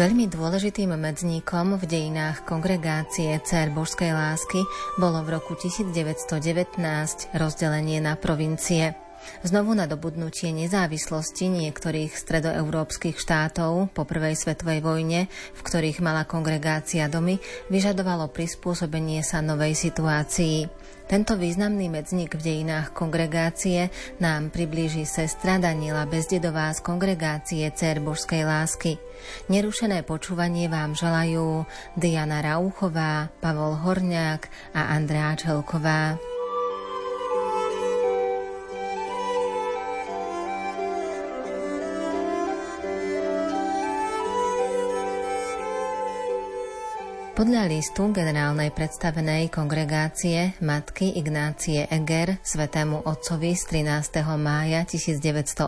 [0.00, 4.64] Veľmi dôležitým medzníkom v dejinách kongregácie Cér božskej lásky
[4.96, 6.80] bolo v roku 1919
[7.36, 8.96] rozdelenie na provincie.
[9.40, 17.40] Znovu nadobudnutie nezávislosti niektorých stredoeurópskych štátov po prvej svetovej vojne, v ktorých mala kongregácia domy,
[17.72, 20.68] vyžadovalo prispôsobenie sa novej situácii.
[21.10, 23.90] Tento významný medzník v dejinách kongregácie
[24.22, 28.94] nám priblíži sestra Daniela Bezdedová z kongregácie Cer Božskej lásky.
[29.50, 31.66] Nerušené počúvanie vám želajú
[31.98, 36.29] Diana Rauchová, Pavol Horňák a Andrea Čelková.
[47.40, 54.28] Podľa listu generálnej predstavenej kongregácie matky Ignácie Eger svetému otcovi z 13.
[54.36, 55.64] mája 1918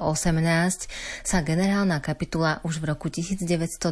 [1.24, 3.88] sa generálna kapitula už v roku 1912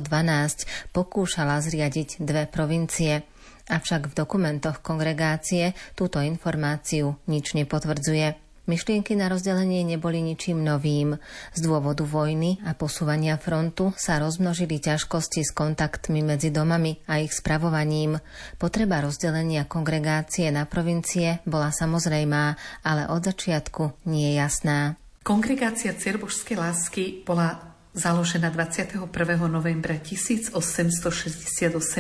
[0.93, 3.25] pokúšala zriadiť dve provincie.
[3.73, 8.50] Avšak v dokumentoch kongregácie túto informáciu nič nepotvrdzuje.
[8.71, 11.19] Myšlienky na rozdelenie neboli ničím novým.
[11.51, 17.35] Z dôvodu vojny a posúvania frontu sa rozmnožili ťažkosti s kontaktmi medzi domami a ich
[17.35, 18.23] spravovaním.
[18.63, 22.55] Potreba rozdelenia kongregácie na provincie bola samozrejmá,
[22.87, 24.95] ale od začiatku nie jasná.
[25.27, 29.11] Kongregácia Cerbožskej lásky bola založená 21.
[29.51, 30.55] novembra 1868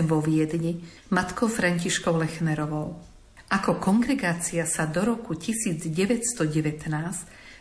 [0.06, 3.09] vo Viedni matkou Františkou Lechnerovou.
[3.50, 5.90] Ako kongregácia sa do roku 1919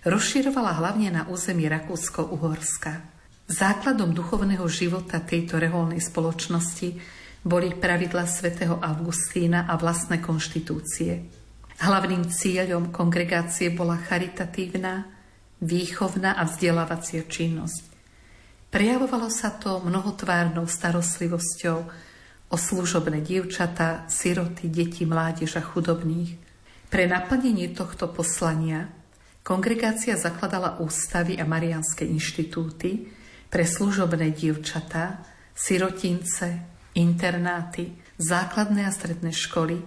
[0.06, 3.02] rozširovala hlavne na území Rakúsko-Uhorska.
[3.50, 6.94] Základom duchovného života tejto reholnej spoločnosti
[7.42, 11.26] boli pravidla svätého Augustína a vlastné konštitúcie.
[11.82, 15.10] Hlavným cieľom kongregácie bola charitatívna,
[15.58, 17.90] výchovná a vzdelávacia činnosť.
[18.70, 22.09] Prejavovalo sa to mnohotvárnou starostlivosťou
[22.50, 26.36] o služobné dievčatá, siroty, deti, mládež a chudobných.
[26.90, 28.90] Pre naplnenie tohto poslania
[29.46, 33.10] kongregácia zakladala ústavy a marianské inštitúty
[33.50, 35.22] pre služobné dievčatá,
[35.54, 36.66] sirotince,
[36.98, 39.78] internáty, základné a stredné školy,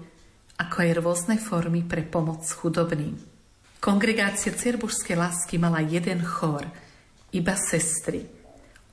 [0.59, 3.19] ako aj rôzne formy pre pomoc chudobným.
[3.83, 6.63] Kongregácia Cerbušskej lásky mala jeden chór,
[7.35, 8.23] iba sestry.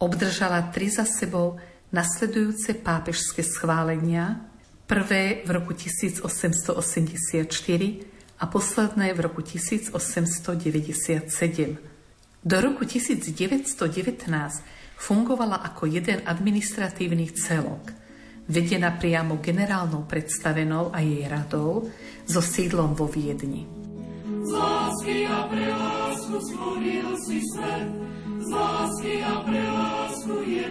[0.02, 4.46] Obdržala tri za sebou nasledujúce pápežské schválenia,
[4.90, 6.70] prvé v roku 1884
[8.40, 11.78] a posledné v roku 1897.
[12.40, 14.64] Do roku 1919
[14.98, 17.92] fungovala ako jeden administratívny celok,
[18.50, 21.92] vedená priamo generálnou predstavenou a jej radou
[22.26, 23.68] so sídlom vo Viedni.
[24.40, 26.40] Z lásky a pre lásku
[27.28, 27.92] si svet,
[28.50, 30.66] z a pre lásku je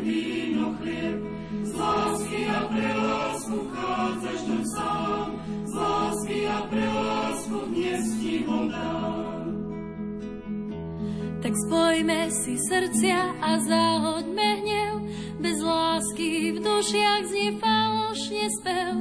[2.51, 5.29] a pre lásku chádzaš ňom sám,
[5.63, 8.37] z lásky a pre lásku dnes ti.
[11.39, 14.95] Tak spojme si srdcia a zahoďme hnev,
[15.39, 18.95] bez lásky v dušiach znie falošne spev.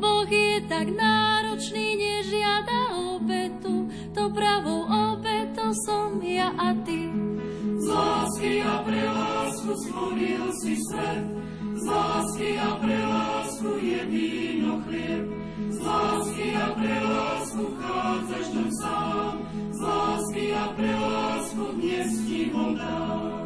[0.00, 3.84] Boh je tak náročný, nežiada obetu,
[4.16, 7.12] to pravou obetou som ja a ty.
[7.76, 11.24] Z lásky a pre lásku stvoril si svet,
[11.76, 15.24] z lásky a pre lásku je víno chlieb,
[15.68, 19.34] z lásky a pre lásku chádzaš ňom sám,
[19.76, 23.45] z lásky a pre lásku dnes ti ho dám.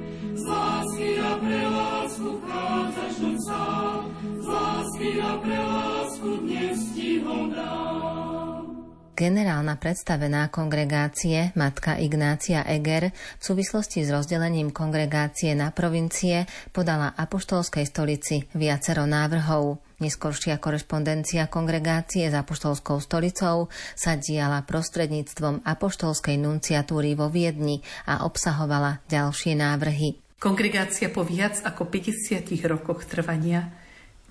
[9.21, 17.85] Generálna predstavená kongregácie matka Ignácia Eger v súvislosti s rozdelením kongregácie na provincie podala apoštolskej
[17.85, 19.77] stolici viacero návrhov.
[20.01, 29.05] Neskoršia korešpondencia kongregácie s apoštolskou stolicou sa diala prostredníctvom apoštolskej nunciatúry vo Viedni a obsahovala
[29.05, 30.20] ďalšie návrhy.
[30.41, 33.77] Kongregácia po viac ako 50 rokoch trvania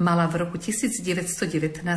[0.02, 1.06] mala v roku 1919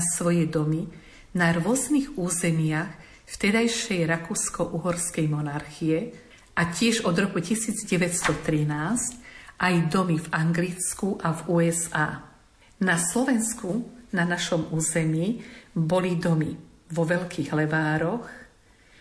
[0.06, 0.86] svoje domy
[1.34, 2.94] na rôznych územiach
[3.26, 6.14] vtedajšej Rakúsko-Uhorskej monarchie
[6.54, 7.90] a tiež od roku 1913
[9.58, 12.22] aj domy v Anglicku a v USA.
[12.86, 13.82] Na Slovensku
[14.14, 15.42] na našom území
[15.74, 16.54] boli domy
[16.94, 18.30] vo Veľkých Levároch,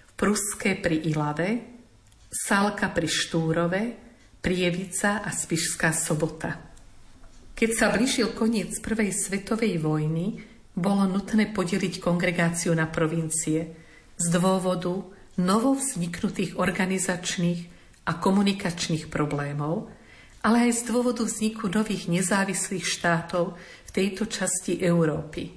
[0.08, 1.68] v Pruské pri Ilave,
[2.32, 4.11] Salka pri Štúrove,
[4.42, 6.58] Prievica a Spišská sobota.
[7.54, 10.42] Keď sa blížil koniec Prvej svetovej vojny,
[10.74, 13.70] bolo nutné podeliť kongregáciu na provincie
[14.18, 14.98] z dôvodu
[15.38, 17.60] novovzniknutých organizačných
[18.02, 19.94] a komunikačných problémov,
[20.42, 25.54] ale aj z dôvodu vzniku nových nezávislých štátov v tejto časti Európy.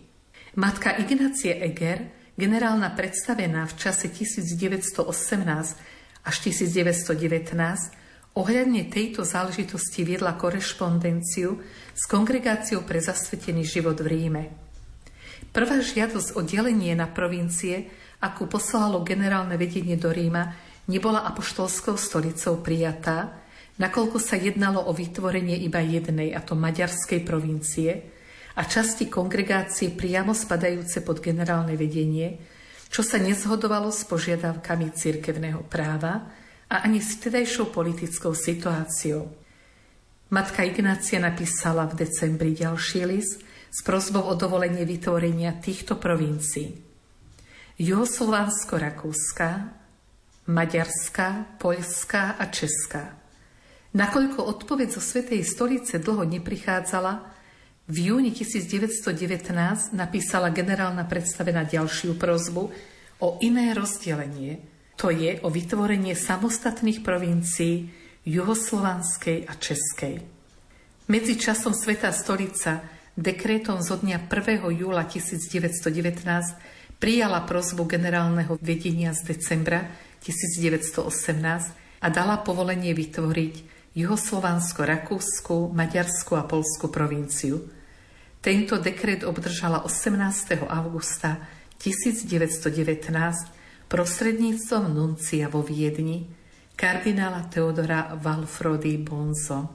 [0.62, 5.10] Matka Ignácie Eger, generálna predstavená v čase 1918
[6.22, 8.05] až 1919,
[8.36, 11.56] ohľadne tejto záležitosti viedla korešpondenciu
[11.96, 14.44] s kongregáciou pre zasvetený život v Ríme.
[15.56, 17.88] Prvá žiadosť o delenie na provincie,
[18.20, 20.52] akú poslalo generálne vedenie do Ríma,
[20.92, 23.40] nebola apoštolskou stolicou prijatá,
[23.80, 28.12] nakoľko sa jednalo o vytvorenie iba jednej, a to maďarskej provincie,
[28.56, 32.40] a časti kongregácie priamo spadajúce pod generálne vedenie,
[32.92, 39.30] čo sa nezhodovalo s požiadavkami cirkevného práva a ani s vtedajšou politickou situáciou.
[40.34, 46.82] Matka Ignácia napísala v decembri ďalší list s prozbou o dovolenie vytvorenia týchto provincií.
[47.78, 49.50] Juhoslovansko-Rakúska,
[50.48, 53.04] Maďarská, Poľská a Česká–
[53.96, 57.32] Nakoľko odpoveď zo Svetej stolice dlho neprichádzala,
[57.88, 62.76] v júni 1919 napísala generálna predstavená ďalšiu prozbu
[63.24, 64.60] o iné rozdelenie,
[64.96, 67.92] to je o vytvorenie samostatných provincií
[68.26, 70.24] juhoslovanskej a českej.
[71.06, 72.82] Medzi časom Svetá stolica
[73.14, 74.66] dekrétom zo dňa 1.
[74.74, 79.86] júla 1919 prijala prozbu generálneho vedenia z decembra
[80.26, 81.06] 1918
[82.02, 87.64] a dala povolenie vytvoriť Juhoslovansko, Rakúsku, Maďarsku a Polskú provinciu.
[88.44, 90.68] Tento dekret obdržala 18.
[90.68, 91.40] augusta
[91.80, 93.55] 1919
[93.96, 96.28] prostredníctvom nuncia vo Viedni
[96.76, 99.72] kardinála Teodora Valfrody Bonzo.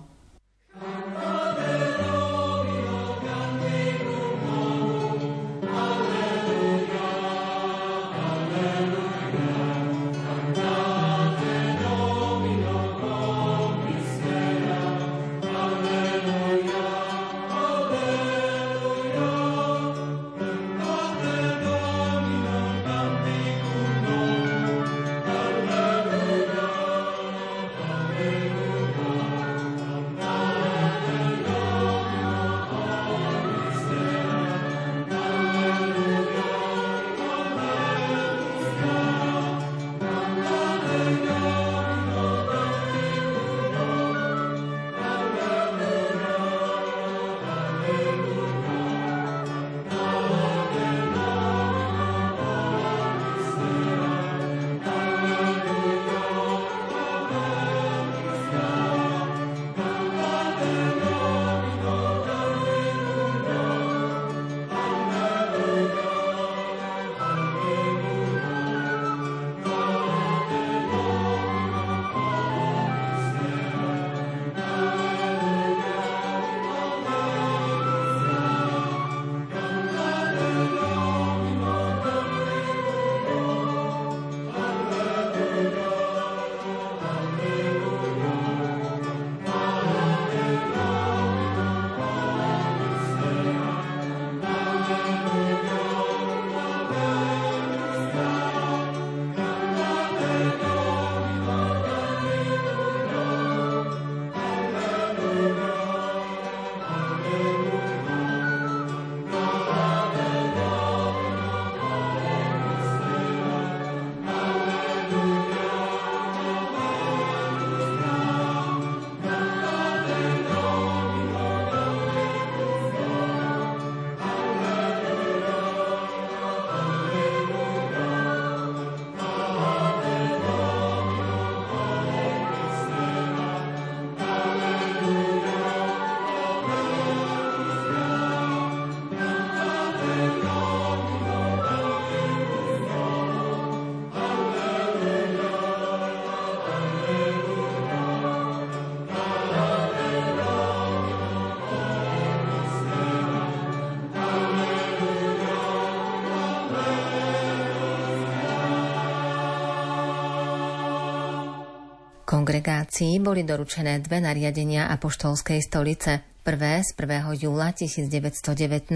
[162.41, 166.25] Kongregácii boli doručené dve nariadenia apoštolskej stolice.
[166.41, 167.37] Prvé z 1.
[167.37, 168.89] júla 1919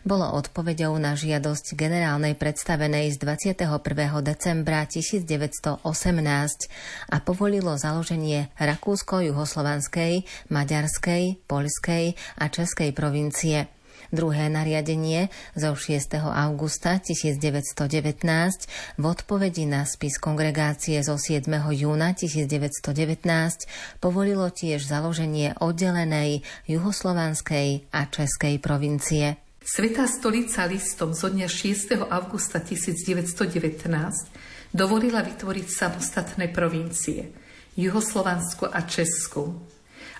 [0.00, 3.68] bolo odpoveďou na žiadosť generálnej predstavenej z 21.
[4.24, 5.84] decembra 1918
[7.12, 12.04] a povolilo založenie Rakúsko-Juhoslovanskej, Maďarskej, Poľskej
[12.40, 13.79] a Českej provincie.
[14.10, 16.18] Druhé nariadenie zo 6.
[16.18, 17.78] augusta 1919
[18.98, 21.46] v odpovedi na spis kongregácie zo 7.
[21.70, 22.90] júna 1919
[24.02, 29.38] povolilo tiež založenie oddelenej juhoslovanskej a českej provincie.
[29.62, 32.02] Svetá stolica listom zo dňa 6.
[32.10, 33.30] augusta 1919
[34.74, 37.30] dovolila vytvoriť samostatné provincie
[37.78, 39.54] Juhoslovansku a Česku.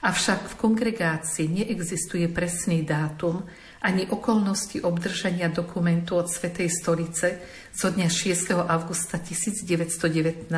[0.01, 3.45] Avšak v kongregácii neexistuje presný dátum,
[3.81, 7.41] ani okolnosti obdržania dokumentu od Svetej stolice
[7.73, 8.53] zo dňa 6.
[8.53, 10.53] augusta 1919,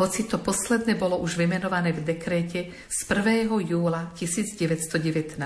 [0.00, 3.52] hoci to posledné bolo už vymenované v dekréte z 1.
[3.68, 5.36] júla 1919.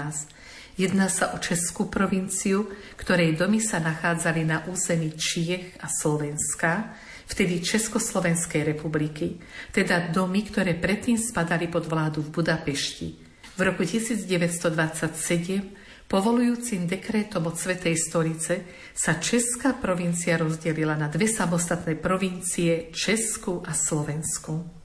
[0.78, 6.96] Jedná sa o Českú provinciu, ktorej domy sa nachádzali na území Čiech a Slovenska,
[7.28, 9.42] vtedy Československej republiky,
[9.74, 13.08] teda domy, ktoré predtým spadali pod vládu v Budapešti.
[13.52, 15.81] V roku 1927
[16.12, 23.72] Povolujúcim dekrétom od Svetej stolice sa Česká provincia rozdelila na dve samostatné provincie Česku a
[23.72, 24.81] Slovensku.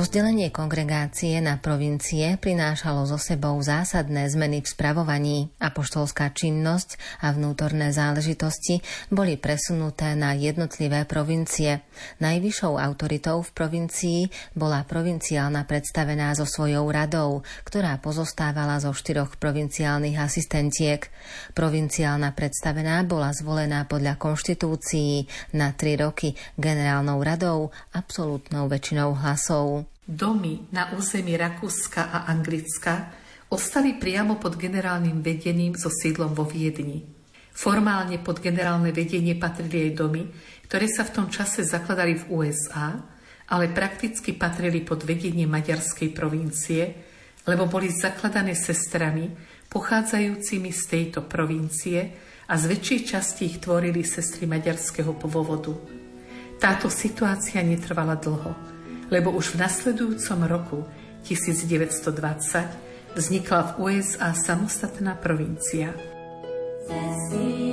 [0.00, 5.52] Rozdelenie kongregácie na provincie prinášalo so sebou zásadné zmeny v spravovaní.
[5.70, 11.86] Apoštolská činnosť a vnútorné záležitosti boli presunuté na jednotlivé provincie.
[12.18, 14.20] Najvyššou autoritou v provincii
[14.58, 21.06] bola provinciálna predstavená so svojou radou, ktorá pozostávala zo štyroch provinciálnych asistentiek.
[21.54, 29.86] Provinciálna predstavená bola zvolená podľa konštitúcií na tri roky generálnou radou absolútnou väčšinou hlasov.
[30.10, 33.14] Domy na území Rakúska a Anglicka
[33.50, 37.02] ostali priamo pod generálnym vedením so sídlom vo Viedni.
[37.50, 40.22] Formálne pod generálne vedenie patrili aj domy,
[40.70, 42.94] ktoré sa v tom čase zakladali v USA,
[43.50, 46.82] ale prakticky patrili pod vedenie maďarskej provincie,
[47.50, 49.26] lebo boli zakladané sestrami
[49.66, 52.14] pochádzajúcimi z tejto provincie
[52.46, 55.74] a z väčšej časti ich tvorili sestry maďarského pôvodu.
[56.62, 58.54] Táto situácia netrvala dlho,
[59.10, 60.86] lebo už v nasledujúcom roku
[61.26, 65.94] 1920 vznikla v USA samostatná provincia.
[66.86, 67.70] Cecília.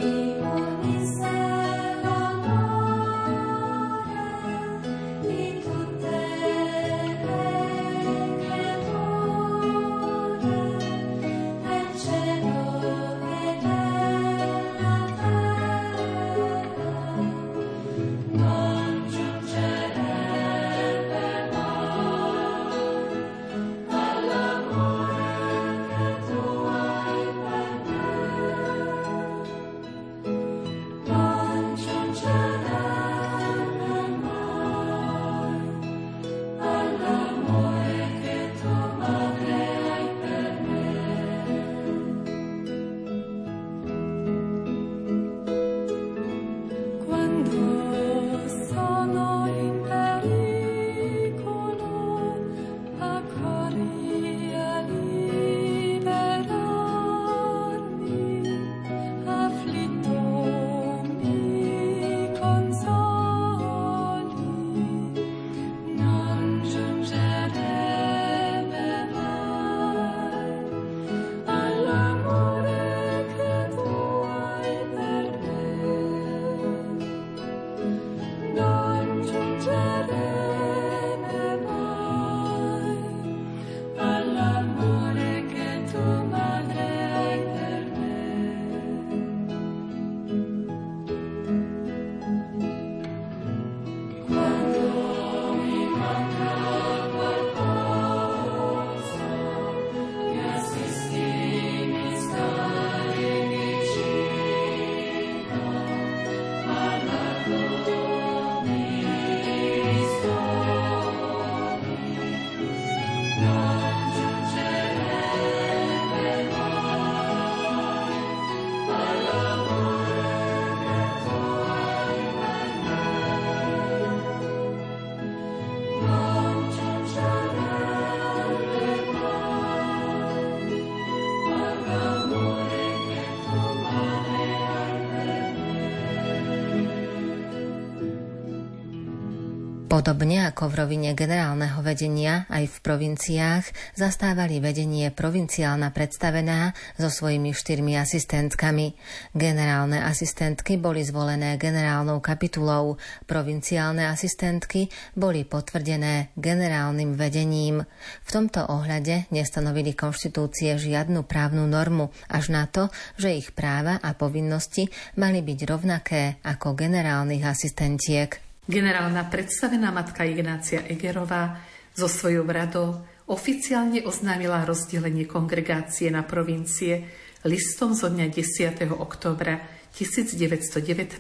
[139.88, 147.56] Podobne ako v rovine generálneho vedenia aj v provinciách zastávali vedenie provinciálna predstavená so svojimi
[147.56, 149.00] štyrmi asistentkami.
[149.32, 153.00] Generálne asistentky boli zvolené generálnou kapitulou,
[153.32, 157.88] provinciálne asistentky boli potvrdené generálnym vedením.
[158.28, 164.12] V tomto ohľade nestanovili konštitúcie žiadnu právnu normu, až na to, že ich práva a
[164.20, 168.47] povinnosti mali byť rovnaké ako generálnych asistentiek.
[168.68, 171.56] Generálna predstavená matka Ignácia Egerová
[171.96, 173.00] so svojou radou
[173.32, 177.08] oficiálne oznámila rozdelenie kongregácie na provincie
[177.48, 178.92] listom zo dňa 10.
[178.92, 179.64] oktobra
[179.96, 181.16] 1919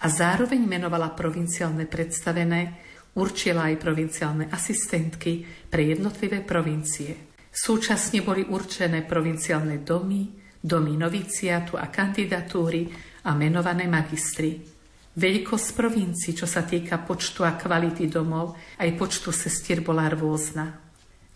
[0.00, 2.80] a zároveň menovala provinciálne predstavené,
[3.20, 7.36] určila aj provinciálne asistentky pre jednotlivé provincie.
[7.52, 10.24] Súčasne boli určené provinciálne domy,
[10.56, 12.88] domy noviciatu a kandidatúry
[13.28, 14.80] a menované magistry.
[15.12, 20.80] Veľkosť provincií, čo sa týka počtu a kvality domov, aj počtu sestier bola rôzna.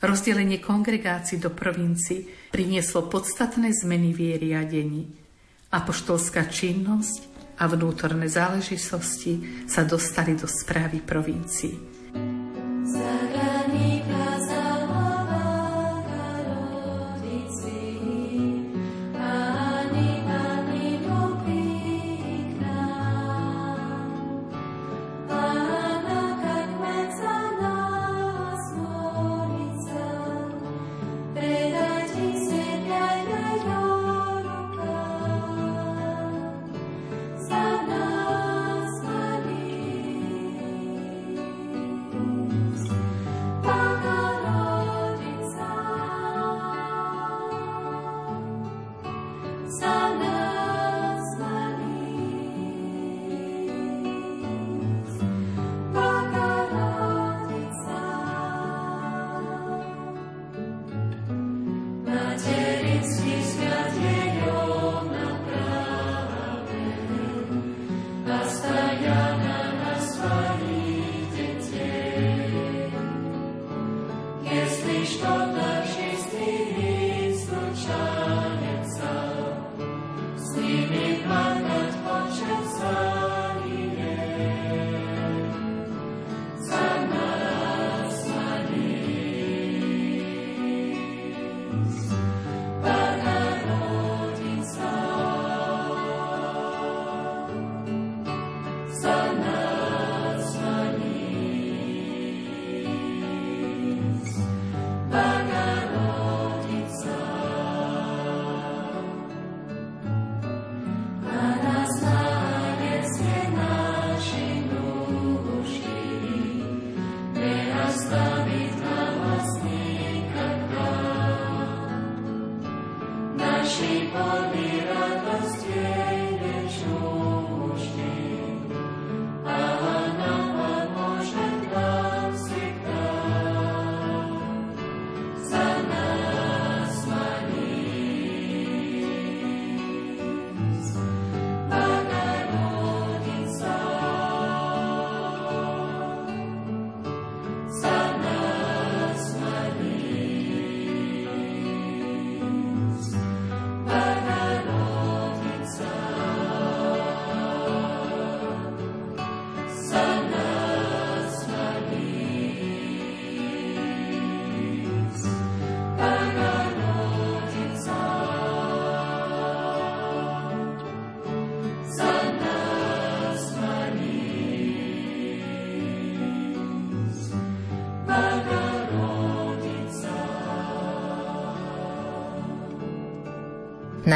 [0.01, 5.03] Rozdelenie kongregácií do provincií prinieslo podstatné zmeny v jej riadení.
[5.73, 7.29] Apoštolská činnosť
[7.61, 11.96] a vnútorné záležitosti sa dostali do správy provincií.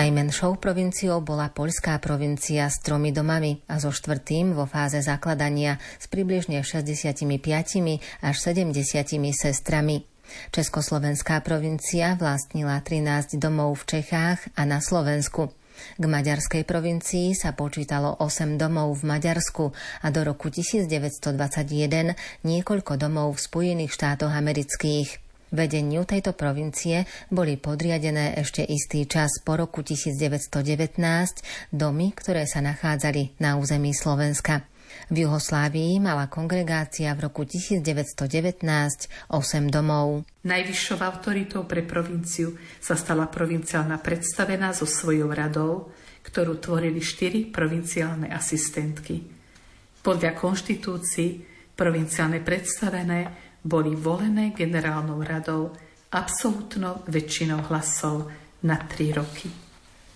[0.00, 6.08] Najmenšou provinciou bola poľská provincia s tromi domami a so štvrtým vo fáze zakladania s
[6.08, 7.28] približne 65
[8.24, 8.80] až 70
[9.36, 10.08] sestrami.
[10.56, 15.52] Československá provincia vlastnila 13 domov v Čechách a na Slovensku.
[16.00, 19.68] K maďarskej provincii sa počítalo 8 domov v Maďarsku
[20.00, 22.16] a do roku 1921
[22.48, 25.29] niekoľko domov v Spojených štátoch amerických.
[25.50, 31.02] Vedeniu tejto provincie boli podriadené ešte istý čas po roku 1919
[31.74, 34.62] domy, ktoré sa nachádzali na území Slovenska.
[35.10, 38.62] V Juhoslávii mala kongregácia v roku 1919
[39.26, 40.22] 8 domov.
[40.46, 45.90] Najvyššou autoritou pre provinciu sa stala provinciálna predstavená so svojou radou,
[46.22, 49.26] ktorú tvorili štyri provinciálne asistentky.
[50.00, 51.42] Podľa konštitúcií
[51.74, 55.72] provinciálne predstavené boli volené generálnou radou
[56.10, 58.26] absolútnou väčšinou hlasov
[58.66, 59.48] na tri roky.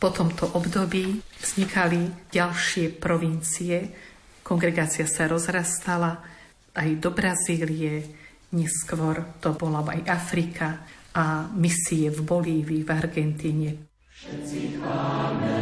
[0.01, 3.89] Po tomto období vznikali ďalšie provincie,
[4.45, 6.21] kongregácia sa rozrastala
[6.75, 8.05] aj do Brazílie,
[8.53, 10.69] neskôr to bola aj Afrika
[11.15, 13.71] a misie v Bolívii, v Argentíne.
[14.11, 15.57] Všetci chváme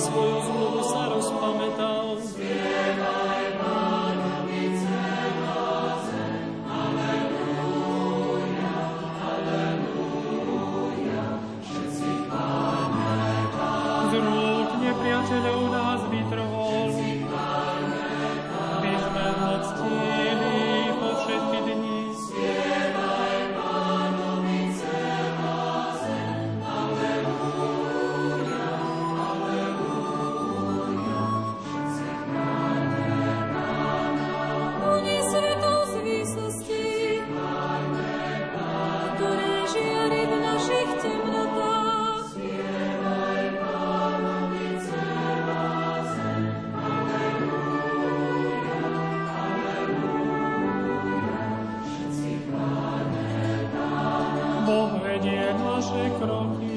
[0.00, 0.49] svojou
[55.90, 56.69] naše kroky.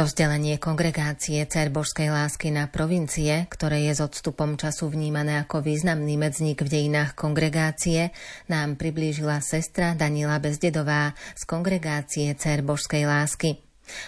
[0.00, 6.64] Rozdelenie kongregácie Cerbožskej lásky na provincie, ktoré je s odstupom času vnímané ako významný medzník
[6.64, 8.08] v dejinách kongregácie,
[8.48, 13.60] nám priblížila sestra Danila Bezdedová z kongregácie Cerbožskej lásky.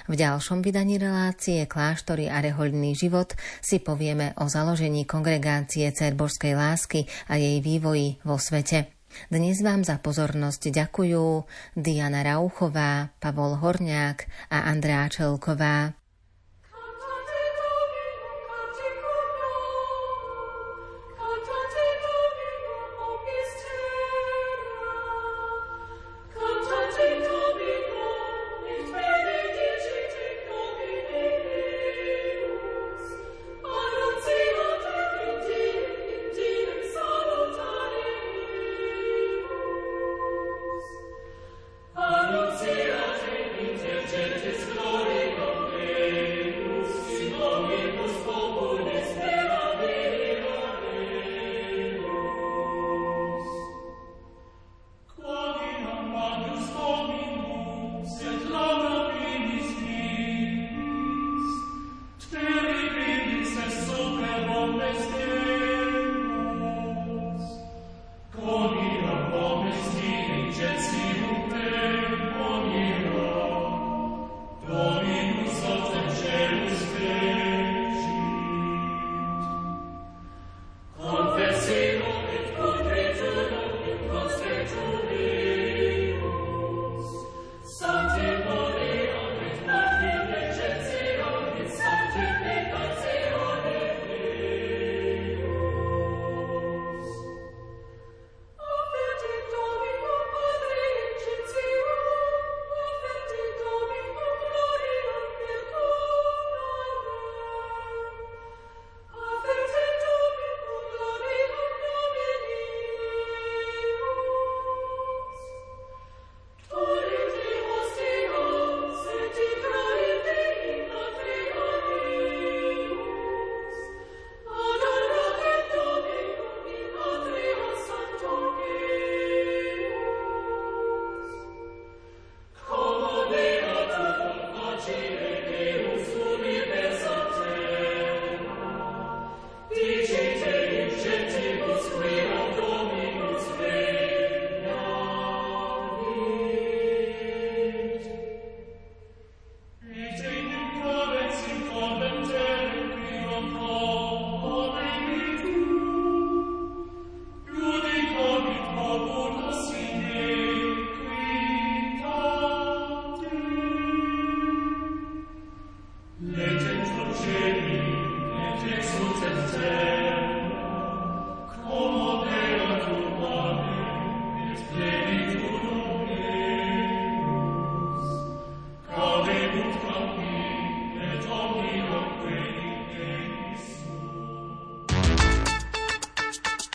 [0.08, 7.04] V ďalšom vydaní relácie Kláštory a rehoľný život si povieme o založení kongregácie Cerbožskej lásky
[7.28, 9.01] a jej vývoji vo svete.
[9.30, 11.46] Dnes vám za pozornosť ďakujú
[11.78, 16.01] Diana Rauchová, Pavol Horňák a Andrá Čelková.